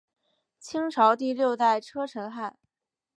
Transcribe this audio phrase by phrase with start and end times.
[0.59, 2.57] 清朝第六代车臣汗。